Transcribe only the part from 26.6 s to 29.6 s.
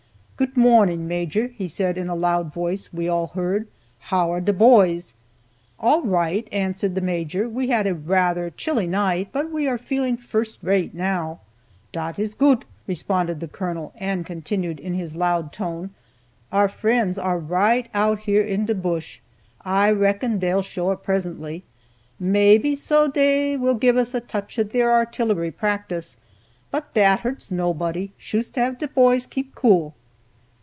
but dat hurts nobody. Shoost have de poys keep